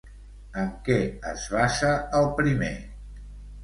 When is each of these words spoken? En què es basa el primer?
En 0.61 0.71
què 0.87 0.97
es 1.33 1.47
basa 1.53 1.95
el 2.25 2.29
primer? 2.43 2.75